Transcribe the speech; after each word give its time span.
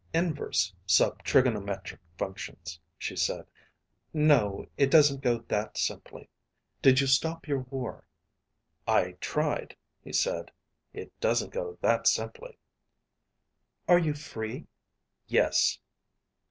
"Inverse 0.15 0.73
sub 0.87 1.21
trigonometric 1.23 1.99
functions," 2.17 2.79
she 2.97 3.15
said. 3.15 3.45
"No. 4.15 4.65
It 4.75 4.89
doesn't 4.89 5.21
go 5.21 5.41
that 5.47 5.77
simply. 5.77 6.27
Did 6.81 6.99
you 6.99 7.05
stop 7.05 7.47
your 7.47 7.59
war?" 7.59 8.03
"I 8.87 9.11
tried," 9.21 9.77
he 10.03 10.11
said. 10.11 10.49
"It 10.91 11.11
doesn't 11.19 11.53
go 11.53 11.77
that 11.81 12.07
simply." 12.07 12.57
"Are 13.87 13.99
you 13.99 14.15
free?" 14.15 14.65
"Yes." 15.27 15.77